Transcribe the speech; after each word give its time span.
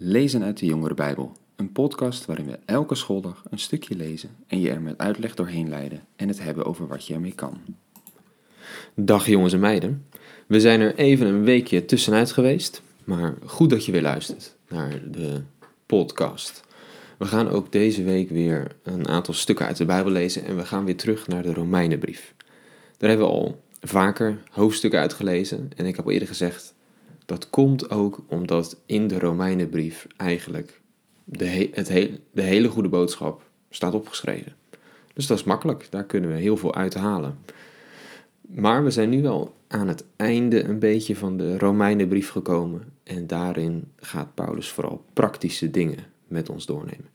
Lezen 0.00 0.42
uit 0.42 0.58
de 0.58 0.66
Jongere 0.66 0.94
Bijbel, 0.94 1.32
een 1.56 1.72
podcast 1.72 2.26
waarin 2.26 2.46
we 2.46 2.58
elke 2.64 2.94
schooldag 2.94 3.42
een 3.50 3.58
stukje 3.58 3.96
lezen 3.96 4.30
en 4.46 4.60
je 4.60 4.70
er 4.70 4.80
met 4.80 4.98
uitleg 4.98 5.34
doorheen 5.34 5.68
leiden 5.68 6.04
en 6.16 6.28
het 6.28 6.42
hebben 6.42 6.64
over 6.64 6.86
wat 6.86 7.06
je 7.06 7.14
ermee 7.14 7.34
kan. 7.34 7.60
Dag 8.94 9.26
jongens 9.26 9.52
en 9.52 9.60
meiden. 9.60 10.06
We 10.46 10.60
zijn 10.60 10.80
er 10.80 10.94
even 10.94 11.26
een 11.26 11.44
weekje 11.44 11.84
tussenuit 11.84 12.32
geweest, 12.32 12.82
maar 13.04 13.34
goed 13.44 13.70
dat 13.70 13.84
je 13.84 13.92
weer 13.92 14.02
luistert 14.02 14.56
naar 14.68 15.00
de 15.10 15.42
podcast. 15.86 16.62
We 17.16 17.24
gaan 17.24 17.48
ook 17.48 17.72
deze 17.72 18.02
week 18.02 18.30
weer 18.30 18.76
een 18.82 19.08
aantal 19.08 19.34
stukken 19.34 19.66
uit 19.66 19.76
de 19.76 19.84
Bijbel 19.84 20.12
lezen 20.12 20.44
en 20.44 20.56
we 20.56 20.64
gaan 20.64 20.84
weer 20.84 20.96
terug 20.96 21.26
naar 21.26 21.42
de 21.42 21.54
Romeinenbrief. 21.54 22.34
Daar 22.96 23.08
hebben 23.08 23.26
we 23.26 23.32
al 23.32 23.62
vaker 23.80 24.42
hoofdstukken 24.50 25.00
uitgelezen 25.00 25.70
en 25.76 25.86
ik 25.86 25.96
heb 25.96 26.04
al 26.04 26.12
eerder 26.12 26.28
gezegd, 26.28 26.74
dat 27.28 27.50
komt 27.50 27.90
ook 27.90 28.24
omdat 28.26 28.80
in 28.86 29.08
de 29.08 29.18
Romeinenbrief 29.18 30.06
eigenlijk 30.16 30.80
de, 31.24 31.68
het 31.72 31.86
de 32.32 32.42
hele 32.42 32.68
goede 32.68 32.88
boodschap 32.88 33.42
staat 33.70 33.94
opgeschreven. 33.94 34.52
Dus 35.14 35.26
dat 35.26 35.38
is 35.38 35.44
makkelijk, 35.44 35.86
daar 35.90 36.04
kunnen 36.04 36.30
we 36.30 36.36
heel 36.36 36.56
veel 36.56 36.74
uit 36.74 36.94
halen. 36.94 37.38
Maar 38.40 38.84
we 38.84 38.90
zijn 38.90 39.08
nu 39.08 39.22
wel 39.22 39.54
aan 39.66 39.88
het 39.88 40.04
einde 40.16 40.64
een 40.64 40.78
beetje 40.78 41.16
van 41.16 41.36
de 41.36 41.58
Romeinenbrief 41.58 42.30
gekomen 42.30 42.92
en 43.02 43.26
daarin 43.26 43.84
gaat 43.96 44.34
Paulus 44.34 44.68
vooral 44.68 45.04
praktische 45.12 45.70
dingen 45.70 46.04
met 46.26 46.48
ons 46.48 46.66
doornemen. 46.66 47.08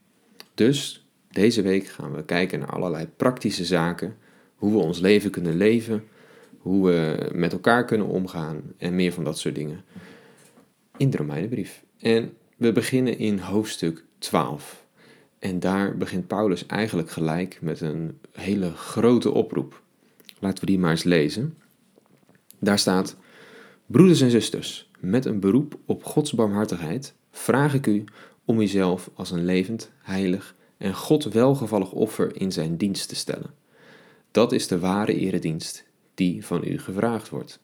Dus 0.54 1.08
deze 1.32 1.62
week 1.62 1.86
gaan 1.86 2.14
we 2.14 2.24
kijken 2.24 2.60
naar 2.60 2.72
allerlei 2.72 3.08
praktische 3.18 3.66
zaken, 3.66 4.16
hoe 4.56 4.72
we 4.72 4.78
ons 4.78 5.00
leven 5.00 5.32
kunnen 5.32 5.58
leven, 5.58 6.04
hoe 6.64 6.86
we 6.86 7.30
met 7.34 7.52
elkaar 7.52 7.86
kunnen 7.86 8.08
omgaan 8.08 8.62
en 8.78 8.96
meer 8.96 9.14
van 9.14 9.24
dat 9.24 9.40
soort 9.40 9.56
dingen 9.56 9.84
in 10.98 11.10
de 11.10 11.18
Romeinenbrief. 11.18 11.84
En 12.00 12.34
we 12.58 12.72
beginnen 12.72 13.18
in 13.18 13.38
hoofdstuk 13.38 14.04
12. 14.18 14.86
En 15.40 15.60
daar 15.60 15.98
begint 15.98 16.28
Paulus 16.28 16.66
eigenlijk 16.66 17.10
gelijk 17.10 17.58
met 17.62 17.82
een 17.82 18.20
hele 18.32 18.72
grote 18.72 19.32
oproep. 19.32 19.82
Laten 20.40 20.60
we 20.60 20.66
die 20.66 20.80
maar 20.80 20.92
eens 20.92 21.04
lezen. 21.04 21.58
Daar 22.60 22.80
staat: 22.80 23.16
Broeders 23.86 24.22
en 24.22 24.32
zusters, 24.32 24.90
met 25.00 25.26
een 25.26 25.40
beroep 25.40 25.78
op 25.86 26.04
Gods 26.04 26.34
barmhartigheid 26.34 27.14
vraag 27.32 27.74
ik 27.74 27.88
u 27.88 28.04
om 28.46 28.62
uzelf 28.62 29.10
als 29.14 29.32
een 29.32 29.46
levend, 29.46 29.92
heilig 30.02 30.56
en 30.78 30.94
God 30.96 31.24
welgevallig 31.24 31.92
offer 31.92 32.42
in 32.42 32.52
zijn 32.52 32.78
dienst 32.78 33.10
te 33.10 33.16
stellen. 33.16 33.54
Dat 34.32 34.52
is 34.52 34.68
de 34.68 34.80
ware 34.80 35.16
eredienst 35.16 35.92
die 36.14 36.46
van 36.46 36.62
u 36.66 36.80
gevraagd 36.80 37.30
wordt. 37.30 37.60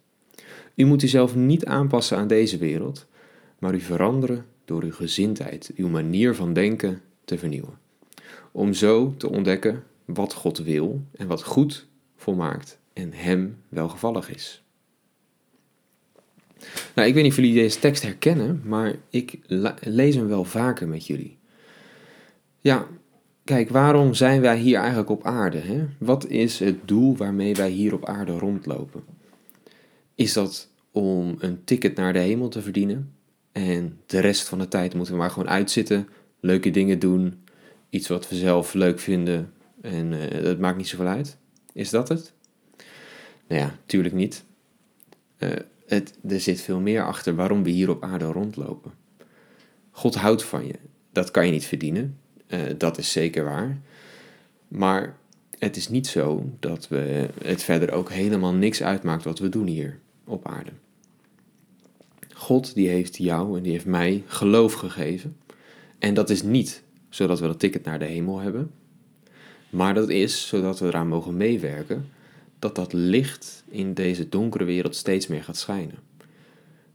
U 0.76 0.86
moet 0.86 1.04
uzelf 1.04 1.36
niet 1.36 1.66
aanpassen 1.66 2.18
aan 2.18 2.28
deze 2.28 2.58
wereld, 2.58 3.06
maar 3.60 3.74
u 3.74 3.80
veranderen 3.80 4.46
door 4.66 4.84
uw 4.84 4.92
gezindheid, 4.92 5.72
uw 5.76 5.88
manier 5.88 6.36
van 6.36 6.54
denken 6.54 7.02
te 7.26 7.38
vernieuwen. 7.38 7.80
Om 8.52 8.74
zo 8.74 9.14
te 9.18 9.30
ontdekken 9.30 9.84
wat 10.06 10.34
God 10.34 10.58
wil 10.58 11.02
en 11.12 11.28
wat 11.28 11.44
goed, 11.44 11.88
volmaakt 12.16 12.80
en 12.94 13.14
Hem 13.14 13.58
welgevallig 13.70 14.30
is. 14.36 14.64
Nou, 16.96 17.08
ik 17.08 17.14
weet 17.14 17.24
niet 17.24 17.32
of 17.32 17.38
jullie 17.38 17.54
deze 17.54 17.80
tekst 17.80 18.04
herkennen, 18.04 18.62
maar 18.64 18.96
ik 19.10 19.40
lees 19.80 20.16
hem 20.16 20.28
wel 20.28 20.44
vaker 20.44 20.88
met 20.88 21.08
jullie. 21.08 21.38
Ja, 22.60 22.88
kijk, 23.50 23.70
waarom 23.70 24.14
zijn 24.14 24.42
wij 24.42 24.58
hier 24.58 24.78
eigenlijk 24.78 25.10
op 25.10 25.26
aarde? 25.26 25.58
Hè? 25.58 25.86
Wat 25.98 26.28
is 26.28 26.60
het 26.60 26.88
doel 26.88 27.18
waarmee 27.18 27.56
wij 27.56 27.70
hier 27.70 27.94
op 27.94 28.06
aarde 28.06 28.38
rondlopen? 28.38 29.04
Is 30.16 30.34
dat 30.34 30.70
om 30.92 31.36
een 31.40 31.64
ticket 31.64 31.96
naar 31.96 32.14
de 32.14 32.20
hemel 32.20 32.48
te 32.48 32.62
verdienen? 32.62 33.14
En 33.52 34.00
de 34.06 34.20
rest 34.20 34.48
van 34.48 34.60
de 34.60 34.68
tijd 34.68 34.94
moeten 34.94 35.14
we 35.14 35.20
maar 35.20 35.30
gewoon 35.30 35.50
uitzitten, 35.50 36.08
leuke 36.40 36.70
dingen 36.70 37.00
doen, 37.00 37.44
iets 37.90 38.08
wat 38.08 38.30
we 38.30 38.36
zelf 38.36 38.74
leuk 38.74 39.00
vinden 39.00 39.54
en 39.82 40.12
uh, 40.12 40.44
dat 40.44 40.60
maakt 40.60 40.78
niet 40.78 40.88
zoveel 40.88 41.08
uit. 41.08 41.38
Is 41.74 41.90
dat 41.90 42.10
het? 42.10 42.34
Nou 43.48 43.62
ja, 43.62 43.76
tuurlijk 43.86 44.16
niet. 44.16 44.44
Het, 45.86 46.14
er 46.28 46.40
zit 46.40 46.62
veel 46.62 46.80
meer 46.80 47.06
achter 47.06 47.36
waarom 47.36 47.64
we 47.64 47.70
hier 47.70 47.90
op 47.90 48.04
aarde 48.04 48.26
rondlopen. 48.26 48.92
God 49.92 50.16
houdt 50.16 50.44
van 50.44 50.68
je. 50.68 50.76
Dat 51.12 51.32
kan 51.32 51.46
je 51.46 51.52
niet 51.52 51.66
verdienen. 51.66 52.18
Uh, 52.50 52.60
dat 52.78 52.98
is 52.98 53.12
zeker 53.12 53.44
waar. 53.44 53.78
Maar 54.68 55.18
het 55.60 55.76
is 55.76 55.90
niet 55.90 56.08
zo 56.08 56.50
dat 56.60 56.88
we 56.88 57.30
het 57.44 57.64
verder 57.64 57.92
ook 57.92 58.12
helemaal 58.12 58.54
niks 58.54 58.84
uitmaakt 58.84 59.24
wat 59.24 59.40
we 59.40 59.50
doen 59.50 59.68
hier 59.68 60.00
op 60.24 60.48
aarde. 60.48 60.72
God 62.34 62.74
die 62.74 62.88
heeft 62.88 63.18
jou 63.18 63.58
en 63.58 63.64
die 63.64 63.72
heeft 63.72 63.86
mij 63.86 64.24
geloof 64.26 64.74
gegeven. 64.74 65.38
En 66.00 66.14
dat 66.14 66.30
is 66.30 66.44
niet 66.44 66.84
zodat 67.10 67.40
we 67.40 67.48
dat 67.48 67.60
ticket 67.60 67.84
naar 67.84 68.00
de 68.00 68.06
hemel 68.06 68.40
hebben, 68.40 68.72
maar 69.70 69.94
dat 69.94 70.10
is 70.10 70.48
zodat 70.48 70.80
we 70.80 70.86
eraan 70.86 71.08
mogen 71.08 71.38
meewerken 71.38 72.10
dat 72.60 72.76
dat 72.76 72.94
licht 72.94 73.64
in 73.70 73.94
deze 73.94 74.30
donkere 74.30 74.64
wereld 74.64 74.96
steeds 74.96 75.28
meer 75.28 75.44
gaat 75.44 75.58
schijnen. 75.58 75.98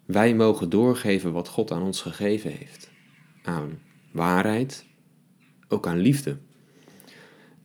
Wij 0.05 0.35
mogen 0.35 0.71
doorgeven 0.71 1.33
wat 1.33 1.49
God 1.49 1.71
aan 1.71 1.83
ons 1.83 2.01
gegeven 2.01 2.51
heeft. 2.51 2.91
Aan 3.43 3.79
waarheid, 4.11 4.85
ook 5.69 5.87
aan 5.87 5.99
liefde. 5.99 6.37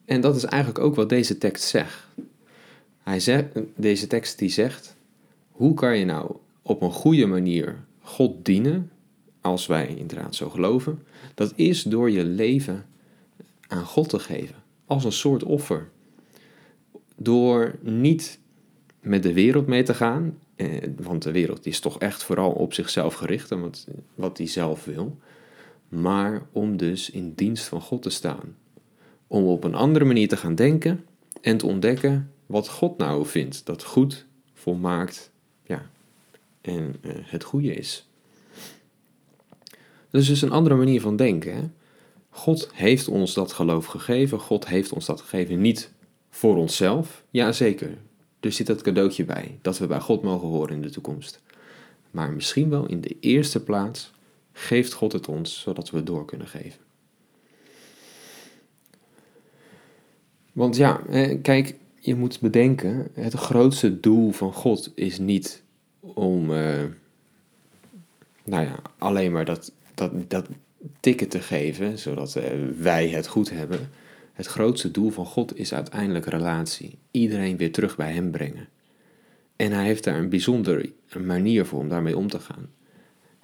En 0.06 0.22
dat 0.22 0.36
is 0.36 0.46
eigenlijk 0.46 0.84
ook 0.84 0.96
wat 0.96 1.10
deze 1.10 1.38
tekst 1.38 1.64
zegt. 1.64 2.08
Hij 3.04 3.20
zegt 3.20 3.46
deze 3.76 4.08
tekst 4.08 4.40
die 4.40 4.50
zegt, 4.50 4.96
hoe 5.52 5.74
kan 5.74 5.98
je 5.98 6.06
nou 6.06 6.36
op 6.62 6.82
een 6.82 6.92
goede 6.92 7.26
manier 7.26 7.84
God 8.02 8.46
dienen, 8.46 8.92
als 9.42 9.68
wij 9.68 9.88
inderdaad 9.88 10.36
zo 10.36 10.50
geloven, 10.50 11.04
dat 11.36 11.54
is 11.56 11.84
door 11.84 12.12
je 12.12 12.24
leven 12.24 12.86
aan 13.68 13.86
God 13.86 14.10
te 14.10 14.20
geven, 14.20 14.56
als 14.86 15.04
een 15.04 15.12
soort 15.12 15.44
offer. 15.44 15.90
Door 17.16 17.76
niet 17.82 18.40
met 19.00 19.24
de 19.24 19.34
wereld 19.34 19.68
mee 19.68 19.84
te 19.84 19.94
gaan, 19.94 20.38
eh, 20.56 20.68
want 20.98 21.24
de 21.24 21.32
wereld 21.32 21.66
is 21.66 21.80
toch 21.80 22.00
echt 22.00 22.24
vooral 22.24 22.52
op 22.52 22.74
zichzelf 22.74 23.14
gericht 23.14 23.52
en 23.52 23.62
wat, 23.62 23.88
wat 24.16 24.38
hij 24.38 24.48
zelf 24.48 24.86
wil, 24.86 25.18
maar 25.90 26.48
om 26.52 26.78
dus 26.78 27.10
in 27.10 27.34
dienst 27.34 27.68
van 27.68 27.82
God 27.82 28.02
te 28.02 28.10
staan. 28.10 28.56
Om 29.28 29.46
op 29.46 29.64
een 29.64 29.76
andere 29.76 30.06
manier 30.06 30.28
te 30.28 30.38
gaan 30.38 30.56
denken 30.56 31.06
en 31.42 31.58
te 31.58 31.66
ontdekken 31.66 32.32
wat 32.46 32.70
God 32.70 32.98
nou 32.98 33.26
vindt 33.26 33.66
dat 33.66 33.84
goed, 33.84 34.26
volmaakt 34.54 35.32
en 36.62 36.96
uh, 37.02 37.12
het 37.16 37.44
goede 37.44 37.74
is. 37.74 38.08
Dat 40.10 40.22
is 40.22 40.28
dus 40.28 40.42
een 40.42 40.52
andere 40.52 40.76
manier 40.76 41.02
van 41.02 41.16
denken. 41.16 41.74
God 42.30 42.70
heeft 42.74 43.08
ons 43.08 43.34
dat 43.34 43.54
geloof 43.54 43.86
gegeven. 43.86 44.40
God 44.40 44.68
heeft 44.68 44.92
ons 44.92 45.06
dat 45.06 45.22
gegeven 45.22 45.62
niet 45.62 45.92
voor 46.30 46.56
onszelf. 46.58 47.24
Jazeker, 47.30 47.98
er 48.40 48.52
zit 48.52 48.68
dat 48.68 48.82
cadeautje 48.82 49.26
bij, 49.26 49.60
dat 49.62 49.78
we 49.78 49.88
bij 49.88 50.00
God 50.00 50.24
mogen 50.24 50.48
horen 50.48 50.76
in 50.76 50.82
de 50.82 50.90
toekomst. 50.90 51.42
Maar 52.12 52.32
misschien 52.32 52.70
wel 52.70 52.86
in 52.86 53.02
de 53.02 53.18
eerste 53.20 53.64
plaats 53.64 54.12
geeft 54.60 54.94
God 54.94 55.12
het 55.12 55.28
ons, 55.28 55.60
zodat 55.60 55.90
we 55.90 55.98
het 55.98 56.06
door 56.06 56.26
kunnen 56.26 56.48
geven. 56.48 56.80
Want 60.52 60.76
ja, 60.76 61.02
kijk, 61.42 61.76
je 62.00 62.16
moet 62.16 62.40
bedenken, 62.40 63.08
het 63.14 63.34
grootste 63.34 64.00
doel 64.00 64.32
van 64.32 64.54
God 64.54 64.92
is 64.96 65.20
niet 65.20 65.64
om 66.00 66.52
uh, 66.52 66.84
nou 68.44 68.64
ja, 68.66 68.80
alleen 68.98 69.32
maar 69.32 69.46
dat, 69.46 69.72
dat, 69.94 70.30
dat 70.30 70.48
ticket 71.00 71.30
te 71.30 71.40
geven, 71.40 72.00
zodat 72.00 72.36
uh, 72.36 72.44
wij 72.78 73.10
het 73.10 73.28
goed 73.28 73.50
hebben. 73.50 73.90
Het 74.34 74.46
grootste 74.46 74.92
doel 74.92 75.10
van 75.10 75.26
God 75.26 75.58
is 75.58 75.74
uiteindelijk 75.74 76.26
relatie. 76.26 76.98
Iedereen 77.12 77.58
weer 77.58 77.72
terug 77.72 77.96
bij 77.96 78.14
Hem 78.14 78.32
brengen. 78.32 78.68
En 79.56 79.72
Hij 79.72 79.86
heeft 79.86 80.04
daar 80.04 80.18
een 80.18 80.30
bijzondere 80.30 80.92
manier 81.26 81.66
voor 81.66 81.80
om 81.80 81.90
daarmee 81.90 82.18
om 82.18 82.28
te 82.28 82.40
gaan. 82.40 82.70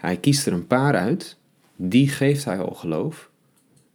Hij 0.06 0.18
kiest 0.18 0.46
er 0.46 0.54
een 0.54 0.68
paar 0.68 0.96
uit, 0.96 1.38
die 1.76 2.10
geeft 2.10 2.46
Hij 2.46 2.60
al 2.60 2.74
geloof, 2.74 3.30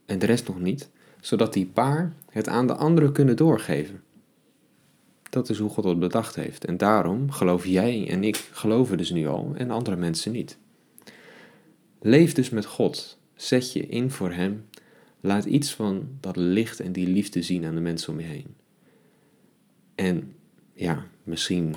en 0.06 0.18
de 0.18 0.26
rest 0.26 0.48
nog 0.48 0.60
niet, 0.60 0.90
zodat 1.20 1.52
die 1.52 1.66
paar 1.66 2.12
het 2.30 2.48
aan 2.48 2.66
de 2.66 2.74
anderen 2.74 3.12
kunnen 3.12 3.36
doorgeven. 3.36 4.02
Dat 5.22 5.48
is 5.48 5.58
hoe 5.58 5.70
God 5.70 5.84
het 5.84 5.98
bedacht 5.98 6.34
heeft. 6.34 6.64
En 6.64 6.76
daarom 6.76 7.30
geloof 7.30 7.66
jij 7.66 8.08
en 8.08 8.24
ik 8.24 8.36
geloven 8.36 8.98
dus 8.98 9.10
nu 9.10 9.26
al 9.26 9.52
en 9.54 9.70
andere 9.70 9.96
mensen 9.96 10.32
niet. 10.32 10.58
Leef 12.00 12.32
dus 12.32 12.50
met 12.50 12.66
God. 12.66 13.18
Zet 13.34 13.72
je 13.72 13.86
in 13.86 14.10
voor 14.10 14.32
Hem. 14.32 14.64
Laat 15.20 15.44
iets 15.44 15.74
van 15.74 16.08
dat 16.20 16.36
licht 16.36 16.80
en 16.80 16.92
die 16.92 17.06
liefde 17.06 17.42
zien 17.42 17.64
aan 17.64 17.74
de 17.74 17.80
mensen 17.80 18.12
om 18.12 18.20
je 18.20 18.26
heen. 18.26 18.54
En 19.94 20.34
ja, 20.72 21.06
misschien 21.22 21.74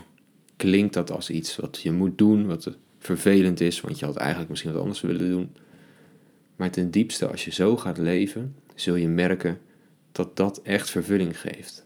klinkt 0.56 0.94
dat 0.94 1.12
als 1.12 1.30
iets 1.30 1.56
wat 1.56 1.80
je 1.82 1.92
moet 1.92 2.18
doen, 2.18 2.48
wat 2.48 2.78
vervelend 3.04 3.60
is, 3.62 3.82
want 3.82 4.00
je 4.00 4.06
had 4.06 4.16
eigenlijk 4.16 4.50
misschien 4.50 4.72
wat 4.72 4.82
anders 4.82 5.02
willen 5.02 5.30
doen. 5.30 5.56
Maar 6.56 6.72
ten 6.72 6.92
diepste, 6.92 7.28
als 7.28 7.46
je 7.46 7.52
zo 7.52 7.78
gaat 7.78 7.98
leven, 7.98 8.56
zul 8.76 8.96
je 8.96 9.08
merken 9.08 9.60
dat 10.12 10.36
dat 10.36 10.62
echt 10.62 10.90
vervulling 10.90 11.40
geeft. 11.40 11.86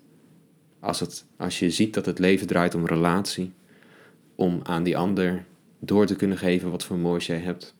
Als, 0.80 1.00
het, 1.00 1.26
als 1.38 1.60
je 1.60 1.70
ziet 1.70 1.94
dat 1.94 2.06
het 2.06 2.20
leven 2.20 2.48
draait 2.48 2.76
om 2.76 2.86
relatie, 2.86 3.52
om 4.36 4.60
aan 4.64 4.84
die 4.84 4.98
ander 4.98 5.46
door 5.80 6.06
te 6.06 6.16
kunnen 6.16 6.38
geven 6.38 6.72
wat 6.72 6.84
voor 6.84 6.98
moois 6.98 7.26
jij 7.26 7.40
hebt, 7.40 7.76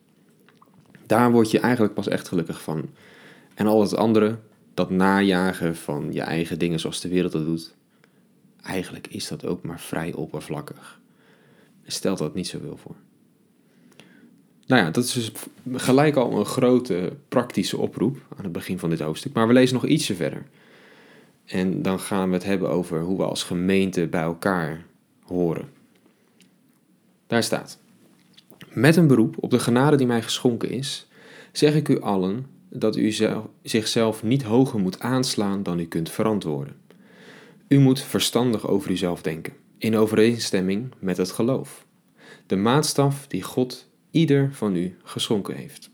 Daar 1.06 1.32
word 1.32 1.50
je 1.50 1.60
eigenlijk 1.60 1.94
pas 1.94 2.08
echt 2.08 2.28
gelukkig 2.28 2.62
van. 2.62 2.90
En 3.54 3.66
al 3.66 3.80
het 3.80 3.96
andere, 3.96 4.38
dat 4.74 4.90
najagen 4.90 5.76
van 5.76 6.12
je 6.12 6.20
eigen 6.20 6.58
dingen 6.58 6.80
zoals 6.80 7.00
de 7.00 7.08
wereld 7.08 7.32
dat 7.32 7.44
doet, 7.44 7.74
eigenlijk 8.62 9.06
is 9.06 9.28
dat 9.28 9.46
ook 9.46 9.62
maar 9.62 9.80
vrij 9.80 10.12
oppervlakkig. 10.12 11.00
Stelt 11.86 12.18
dat 12.18 12.34
niet 12.34 12.46
zoveel 12.46 12.76
voor. 12.76 12.96
Nou 14.68 14.82
ja, 14.82 14.90
dat 14.90 15.04
is 15.04 15.12
dus 15.12 15.32
gelijk 15.72 16.16
al 16.16 16.38
een 16.38 16.44
grote 16.44 17.12
praktische 17.28 17.76
oproep 17.76 18.16
aan 18.36 18.44
het 18.44 18.52
begin 18.52 18.78
van 18.78 18.90
dit 18.90 19.00
hoofdstuk. 19.00 19.32
Maar 19.32 19.46
we 19.46 19.52
lezen 19.52 19.74
nog 19.74 19.86
ietsje 19.86 20.14
verder. 20.14 20.42
En 21.44 21.82
dan 21.82 22.00
gaan 22.00 22.28
we 22.28 22.34
het 22.34 22.44
hebben 22.44 22.70
over 22.70 23.00
hoe 23.00 23.16
we 23.16 23.24
als 23.24 23.42
gemeente 23.42 24.06
bij 24.06 24.22
elkaar 24.22 24.84
horen. 25.22 25.68
Daar 27.26 27.42
staat: 27.42 27.78
Met 28.72 28.96
een 28.96 29.06
beroep 29.06 29.36
op 29.40 29.50
de 29.50 29.58
genade 29.58 29.96
die 29.96 30.06
mij 30.06 30.22
geschonken 30.22 30.70
is, 30.70 31.06
zeg 31.52 31.74
ik 31.74 31.88
u 31.88 32.00
allen 32.00 32.46
dat 32.68 32.96
u 32.96 33.14
zichzelf 33.62 34.22
niet 34.22 34.42
hoger 34.42 34.80
moet 34.80 35.00
aanslaan 35.00 35.62
dan 35.62 35.78
u 35.78 35.84
kunt 35.84 36.10
verantwoorden. 36.10 36.76
U 37.68 37.78
moet 37.78 38.00
verstandig 38.00 38.68
over 38.68 38.90
uzelf 38.90 39.22
denken, 39.22 39.52
in 39.78 39.96
overeenstemming 39.96 40.92
met 40.98 41.16
het 41.16 41.30
geloof. 41.30 41.86
De 42.46 42.56
maatstaf 42.56 43.26
die 43.26 43.42
God 43.42 43.87
ieder 44.10 44.48
van 44.52 44.76
u 44.76 44.96
geschonken 45.02 45.54
heeft. 45.54 45.90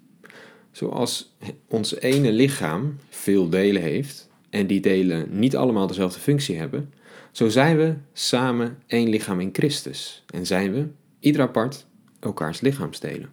Zoals 0.70 1.36
ons 1.68 2.00
ene 2.00 2.32
lichaam 2.32 2.98
veel 3.08 3.48
delen 3.48 3.82
heeft 3.82 4.28
en 4.50 4.66
die 4.66 4.80
delen 4.80 5.38
niet 5.38 5.56
allemaal 5.56 5.86
dezelfde 5.86 6.20
functie 6.20 6.56
hebben, 6.56 6.92
zo 7.32 7.48
zijn 7.48 7.76
we 7.76 7.94
samen 8.12 8.78
één 8.86 9.08
lichaam 9.08 9.40
in 9.40 9.50
Christus 9.52 10.24
en 10.26 10.46
zijn 10.46 10.72
we, 10.72 10.86
ieder 11.20 11.42
apart, 11.42 11.86
elkaars 12.20 12.60
lichaamsdelen. 12.60 13.32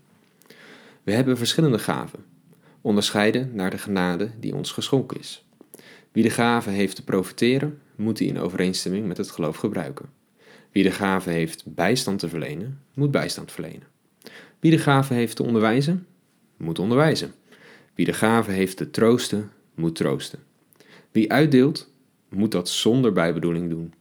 We 1.04 1.12
hebben 1.12 1.38
verschillende 1.38 1.80
gaven, 1.80 2.20
onderscheiden 2.82 3.56
naar 3.56 3.70
de 3.70 3.78
genade 3.78 4.32
die 4.40 4.56
ons 4.56 4.72
geschonken 4.72 5.20
is. 5.20 5.46
Wie 6.12 6.24
de 6.24 6.30
gave 6.30 6.70
heeft 6.70 6.96
te 6.96 7.04
profiteren, 7.04 7.82
moet 7.96 8.18
die 8.18 8.28
in 8.28 8.40
overeenstemming 8.40 9.08
met 9.08 9.18
het 9.18 9.32
geloof 9.32 9.58
gebruiken. 9.58 10.10
Wie 10.72 10.84
de 10.84 10.92
gave 10.92 11.30
heeft 11.30 11.64
bijstand 11.66 12.20
te 12.20 12.30
verlenen, 12.30 12.82
moet 12.94 13.12
bijstand 13.12 13.52
verlenen. 13.52 13.91
Wie 14.62 14.72
de 14.72 14.78
gave 14.78 15.14
heeft 15.14 15.36
te 15.36 15.44
onderwijzen, 15.44 16.08
moet 16.58 16.80
onderwijzen. 16.80 17.34
Wie 17.96 18.06
de 18.06 18.14
gave 18.14 18.52
heeft 18.52 18.78
te 18.78 18.92
troosten, 18.92 19.52
moet 19.74 19.96
troosten. 19.96 20.40
Wie 21.12 21.32
uitdeelt, 21.32 21.90
moet 22.30 22.52
dat 22.52 22.70
zonder 22.70 23.14
bijbedoeling 23.14 23.70
doen. 23.70 23.94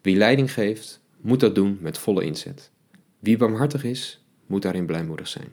Wie 0.00 0.16
leiding 0.16 0.52
geeft, 0.52 1.00
moet 1.20 1.40
dat 1.40 1.54
doen 1.54 1.78
met 1.80 1.98
volle 1.98 2.24
inzet. 2.24 2.70
Wie 3.18 3.36
barmhartig 3.36 3.84
is, 3.84 4.24
moet 4.46 4.62
daarin 4.62 4.86
blijmoedig 4.86 5.28
zijn. 5.28 5.48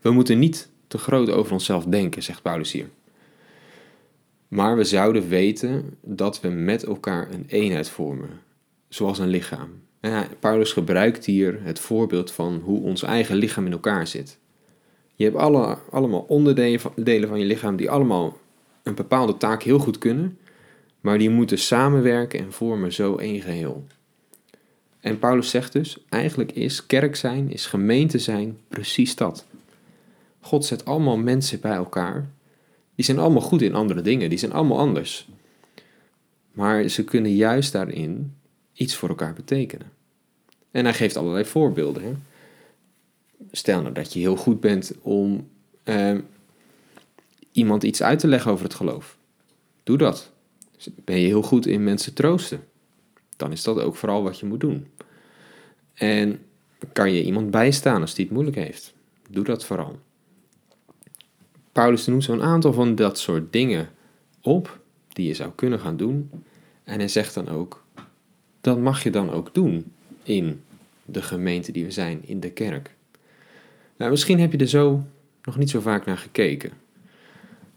We 0.00 0.10
moeten 0.10 0.38
niet 0.38 0.68
te 0.86 0.98
groot 0.98 1.30
over 1.30 1.52
onszelf 1.52 1.84
denken, 1.84 2.22
zegt 2.22 2.42
Paulus 2.42 2.72
hier. 2.72 2.88
Maar 4.48 4.76
we 4.76 4.84
zouden 4.84 5.28
weten 5.28 5.96
dat 6.00 6.40
we 6.40 6.48
met 6.48 6.84
elkaar 6.84 7.30
een 7.30 7.44
eenheid 7.48 7.88
vormen, 7.88 8.40
zoals 8.88 9.18
een 9.18 9.28
lichaam. 9.28 9.70
Paulus 10.40 10.72
gebruikt 10.72 11.24
hier 11.24 11.60
het 11.62 11.78
voorbeeld 11.78 12.32
van 12.32 12.60
hoe 12.64 12.80
ons 12.80 13.02
eigen 13.02 13.36
lichaam 13.36 13.66
in 13.66 13.72
elkaar 13.72 14.06
zit. 14.06 14.38
Je 15.14 15.24
hebt 15.24 15.36
alle, 15.36 15.78
allemaal 15.90 16.24
onderdelen 16.28 16.80
van, 16.80 16.92
delen 16.96 17.28
van 17.28 17.38
je 17.38 17.44
lichaam 17.44 17.76
die 17.76 17.90
allemaal 17.90 18.38
een 18.82 18.94
bepaalde 18.94 19.36
taak 19.36 19.62
heel 19.62 19.78
goed 19.78 19.98
kunnen, 19.98 20.38
maar 21.00 21.18
die 21.18 21.30
moeten 21.30 21.58
samenwerken 21.58 22.38
en 22.38 22.52
vormen 22.52 22.92
zo 22.92 23.16
één 23.16 23.40
geheel. 23.40 23.86
En 25.00 25.18
Paulus 25.18 25.50
zegt 25.50 25.72
dus, 25.72 25.98
eigenlijk 26.08 26.52
is 26.52 26.86
kerk 26.86 27.16
zijn, 27.16 27.52
is 27.52 27.66
gemeente 27.66 28.18
zijn 28.18 28.58
precies 28.68 29.16
dat. 29.16 29.46
God 30.40 30.64
zet 30.64 30.84
allemaal 30.84 31.16
mensen 31.16 31.60
bij 31.60 31.74
elkaar. 31.74 32.30
Die 32.94 33.04
zijn 33.04 33.18
allemaal 33.18 33.42
goed 33.42 33.62
in 33.62 33.74
andere 33.74 34.02
dingen, 34.02 34.28
die 34.28 34.38
zijn 34.38 34.52
allemaal 34.52 34.78
anders. 34.78 35.28
Maar 36.52 36.88
ze 36.88 37.04
kunnen 37.04 37.34
juist 37.34 37.72
daarin 37.72 38.34
iets 38.72 38.94
voor 38.94 39.08
elkaar 39.08 39.32
betekenen. 39.32 39.92
En 40.70 40.84
hij 40.84 40.94
geeft 40.94 41.16
allerlei 41.16 41.44
voorbeelden. 41.44 42.24
Stel 43.52 43.82
nou 43.82 43.94
dat 43.94 44.12
je 44.12 44.18
heel 44.18 44.36
goed 44.36 44.60
bent 44.60 44.92
om 45.00 45.48
eh, 45.82 46.18
iemand 47.52 47.82
iets 47.82 48.02
uit 48.02 48.18
te 48.18 48.28
leggen 48.28 48.50
over 48.50 48.64
het 48.64 48.74
geloof. 48.74 49.16
Doe 49.82 49.98
dat. 49.98 50.30
Ben 50.94 51.20
je 51.20 51.26
heel 51.26 51.42
goed 51.42 51.66
in 51.66 51.84
mensen 51.84 52.14
troosten. 52.14 52.64
Dan 53.36 53.52
is 53.52 53.62
dat 53.62 53.80
ook 53.80 53.96
vooral 53.96 54.22
wat 54.22 54.38
je 54.38 54.46
moet 54.46 54.60
doen. 54.60 54.86
En 55.94 56.40
kan 56.92 57.12
je 57.12 57.24
iemand 57.24 57.50
bijstaan 57.50 58.00
als 58.00 58.14
die 58.14 58.24
het 58.24 58.34
moeilijk 58.34 58.56
heeft. 58.56 58.94
Doe 59.30 59.44
dat 59.44 59.64
vooral. 59.64 59.98
Paulus 61.72 62.06
noemt 62.06 62.24
zo'n 62.24 62.42
aantal 62.42 62.72
van 62.72 62.94
dat 62.94 63.18
soort 63.18 63.52
dingen 63.52 63.90
op 64.40 64.80
die 65.08 65.26
je 65.26 65.34
zou 65.34 65.50
kunnen 65.54 65.80
gaan 65.80 65.96
doen. 65.96 66.30
En 66.84 66.98
hij 66.98 67.08
zegt 67.08 67.34
dan 67.34 67.48
ook, 67.48 67.81
dat 68.62 68.78
mag 68.78 69.02
je 69.02 69.10
dan 69.10 69.30
ook 69.30 69.54
doen 69.54 69.92
in 70.22 70.62
de 71.04 71.22
gemeente 71.22 71.72
die 71.72 71.84
we 71.84 71.90
zijn, 71.90 72.20
in 72.24 72.40
de 72.40 72.50
kerk. 72.50 72.94
Nou, 73.96 74.10
misschien 74.10 74.40
heb 74.40 74.52
je 74.52 74.58
er 74.58 74.68
zo 74.68 75.02
nog 75.44 75.56
niet 75.56 75.70
zo 75.70 75.80
vaak 75.80 76.04
naar 76.06 76.18
gekeken. 76.18 76.72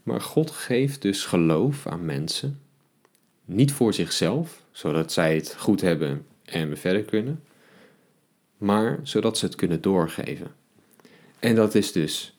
Maar 0.02 0.20
God 0.20 0.50
geeft 0.50 1.02
dus 1.02 1.24
geloof 1.24 1.86
aan 1.86 2.04
mensen, 2.04 2.60
niet 3.44 3.72
voor 3.72 3.94
zichzelf, 3.94 4.62
zodat 4.72 5.12
zij 5.12 5.34
het 5.34 5.54
goed 5.58 5.80
hebben 5.80 6.26
en 6.44 6.68
we 6.68 6.76
verder 6.76 7.02
kunnen, 7.02 7.42
maar 8.58 9.00
zodat 9.02 9.38
ze 9.38 9.44
het 9.44 9.54
kunnen 9.54 9.80
doorgeven. 9.80 10.46
En 11.38 11.54
dat 11.54 11.74
is 11.74 11.92
dus 11.92 12.36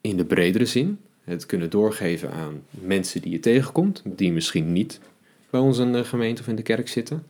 in 0.00 0.16
de 0.16 0.24
bredere 0.24 0.66
zin, 0.66 0.98
het 1.24 1.46
kunnen 1.46 1.70
doorgeven 1.70 2.30
aan 2.30 2.62
mensen 2.70 3.22
die 3.22 3.32
je 3.32 3.40
tegenkomt, 3.40 4.02
die 4.04 4.32
misschien 4.32 4.72
niet 4.72 5.00
bij 5.50 5.60
de 5.60 6.04
gemeente 6.04 6.42
of 6.42 6.48
in 6.48 6.56
de 6.56 6.62
kerk 6.62 6.88
zitten, 6.88 7.26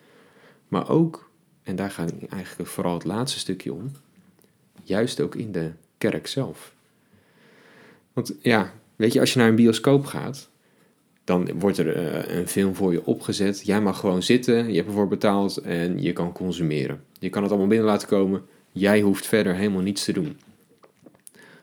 maar 0.68 0.88
ook, 0.88 1.30
en 1.62 1.76
daar 1.76 1.90
gaat 1.90 2.12
eigenlijk 2.28 2.70
vooral 2.70 2.94
het 2.94 3.04
laatste 3.04 3.38
stukje 3.38 3.72
om, 3.72 3.92
juist 4.82 5.20
ook 5.20 5.34
in 5.34 5.52
de 5.52 5.70
kerk 5.98 6.26
zelf. 6.26 6.74
Want 8.12 8.34
ja, 8.40 8.72
weet 8.96 9.12
je, 9.12 9.20
als 9.20 9.32
je 9.32 9.38
naar 9.38 9.48
een 9.48 9.54
bioscoop 9.54 10.06
gaat, 10.06 10.48
dan 11.24 11.58
wordt 11.58 11.78
er 11.78 11.96
uh, 11.96 12.36
een 12.36 12.48
film 12.48 12.74
voor 12.74 12.92
je 12.92 13.06
opgezet. 13.06 13.66
Jij 13.66 13.80
mag 13.80 13.98
gewoon 13.98 14.22
zitten, 14.22 14.68
je 14.68 14.76
hebt 14.76 14.88
ervoor 14.88 15.08
betaald 15.08 15.56
en 15.56 16.02
je 16.02 16.12
kan 16.12 16.32
consumeren. 16.32 17.04
Je 17.18 17.30
kan 17.30 17.42
het 17.42 17.50
allemaal 17.50 17.68
binnen 17.68 17.86
laten 17.86 18.08
komen. 18.08 18.42
Jij 18.72 19.00
hoeft 19.00 19.26
verder 19.26 19.54
helemaal 19.54 19.80
niets 19.80 20.04
te 20.04 20.12
doen. 20.12 20.38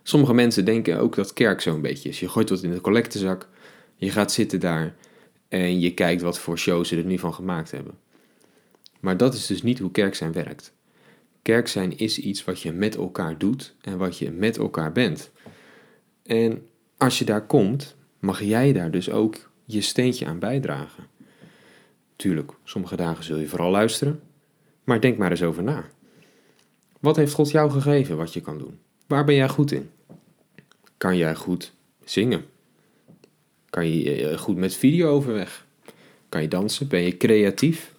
Sommige 0.03 0.33
mensen 0.33 0.65
denken 0.65 0.99
ook 0.99 1.15
dat 1.15 1.33
kerk 1.33 1.61
zo'n 1.61 1.81
beetje 1.81 2.09
is. 2.09 2.19
Je 2.19 2.29
gooit 2.29 2.49
wat 2.49 2.63
in 2.63 2.71
de 2.71 2.81
collectezak, 2.81 3.47
je 3.95 4.09
gaat 4.09 4.31
zitten 4.31 4.59
daar 4.59 4.95
en 5.47 5.79
je 5.79 5.93
kijkt 5.93 6.21
wat 6.21 6.39
voor 6.39 6.57
shows 6.57 6.87
ze 6.87 6.97
er 6.97 7.03
nu 7.03 7.17
van 7.17 7.33
gemaakt 7.33 7.71
hebben. 7.71 7.93
Maar 9.01 9.17
dat 9.17 9.33
is 9.33 9.45
dus 9.45 9.61
niet 9.61 9.79
hoe 9.79 9.91
kerk 9.91 10.15
zijn 10.15 10.31
werkt. 10.31 10.73
Kerk 11.41 11.67
zijn 11.67 11.97
is 11.97 12.19
iets 12.19 12.43
wat 12.43 12.61
je 12.61 12.71
met 12.71 12.95
elkaar 12.95 13.37
doet 13.37 13.75
en 13.81 13.97
wat 13.97 14.17
je 14.17 14.31
met 14.31 14.57
elkaar 14.57 14.91
bent. 14.91 15.31
En 16.23 16.67
als 16.97 17.19
je 17.19 17.25
daar 17.25 17.45
komt, 17.45 17.95
mag 18.19 18.41
jij 18.41 18.73
daar 18.73 18.91
dus 18.91 19.09
ook 19.09 19.49
je 19.65 19.81
steentje 19.81 20.25
aan 20.25 20.39
bijdragen. 20.39 21.07
Tuurlijk, 22.15 22.51
sommige 22.63 22.95
dagen 22.95 23.23
zul 23.23 23.37
je 23.37 23.47
vooral 23.47 23.71
luisteren, 23.71 24.21
maar 24.83 25.01
denk 25.01 25.17
maar 25.17 25.31
eens 25.31 25.43
over 25.43 25.63
na. 25.63 25.89
Wat 26.99 27.15
heeft 27.15 27.33
God 27.33 27.51
jou 27.51 27.71
gegeven 27.71 28.17
wat 28.17 28.33
je 28.33 28.41
kan 28.41 28.57
doen? 28.57 28.79
Waar 29.07 29.25
ben 29.25 29.35
jij 29.35 29.49
goed 29.49 29.71
in? 29.71 29.89
Kan 30.97 31.17
jij 31.17 31.35
goed 31.35 31.73
zingen? 32.03 32.45
Kan 33.69 33.87
je 33.87 34.27
eh, 34.27 34.37
goed 34.37 34.57
met 34.57 34.75
video 34.75 35.09
overweg? 35.09 35.65
Kan 36.29 36.41
je 36.41 36.47
dansen? 36.47 36.87
Ben 36.87 37.01
je 37.01 37.17
creatief? 37.17 37.90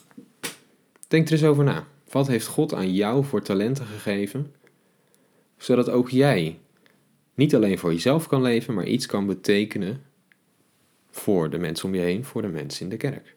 Denk 1.13 1.27
er 1.27 1.33
eens 1.33 1.45
over 1.45 1.65
na. 1.65 1.87
Wat 2.11 2.27
heeft 2.27 2.47
God 2.47 2.75
aan 2.75 2.93
jou 2.93 3.25
voor 3.25 3.43
talenten 3.43 3.87
gegeven, 3.87 4.55
zodat 5.57 5.91
ook 5.91 6.11
jij 6.11 6.59
niet 7.35 7.55
alleen 7.55 7.79
voor 7.79 7.93
jezelf 7.93 8.27
kan 8.27 8.43
leven, 8.43 8.75
maar 8.75 8.87
iets 8.87 9.07
kan 9.07 9.27
betekenen 9.27 10.03
voor 11.11 11.51
de 11.51 11.59
mensen 11.59 11.87
om 11.87 11.95
je 11.95 12.01
heen, 12.01 12.25
voor 12.25 12.43
de 12.43 12.49
mensen 12.49 12.83
in 12.83 12.89
de 12.89 12.97
kerk? 12.97 13.35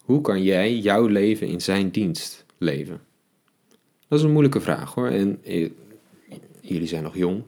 Hoe 0.00 0.20
kan 0.20 0.42
jij 0.42 0.78
jouw 0.78 1.06
leven 1.06 1.46
in 1.46 1.60
zijn 1.60 1.90
dienst 1.90 2.44
leven? 2.58 3.00
Dat 4.08 4.18
is 4.18 4.24
een 4.24 4.32
moeilijke 4.32 4.60
vraag 4.60 4.94
hoor. 4.94 5.08
En 5.08 5.38
eh, 5.44 5.70
jullie 6.60 6.88
zijn 6.88 7.02
nog 7.02 7.16
jong. 7.16 7.42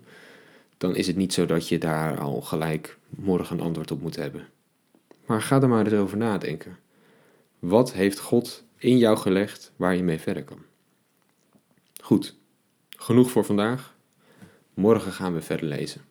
Dan 0.76 0.96
is 0.96 1.06
het 1.06 1.16
niet 1.16 1.32
zo 1.32 1.46
dat 1.46 1.68
je 1.68 1.78
daar 1.78 2.18
al 2.18 2.40
gelijk 2.40 2.98
morgen 3.08 3.58
een 3.58 3.64
antwoord 3.64 3.90
op 3.90 4.00
moet 4.00 4.16
hebben. 4.16 4.48
Maar 5.26 5.42
ga 5.42 5.62
er 5.62 5.68
maar 5.68 5.84
eens 5.84 5.94
over 5.94 6.16
nadenken. 6.16 6.76
Wat 7.58 7.92
heeft 7.92 8.18
God 8.18 8.64
in 8.76 8.98
jou 8.98 9.16
gelegd 9.16 9.72
waar 9.76 9.96
je 9.96 10.02
mee 10.02 10.18
verder 10.18 10.44
kan? 10.44 10.62
Goed, 12.02 12.36
genoeg 12.88 13.30
voor 13.30 13.44
vandaag. 13.44 13.96
Morgen 14.74 15.12
gaan 15.12 15.34
we 15.34 15.40
verder 15.40 15.66
lezen. 15.66 16.07